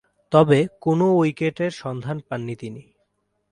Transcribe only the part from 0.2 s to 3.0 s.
তবে, কোন উইকেটের সন্ধান পাননি তিনি।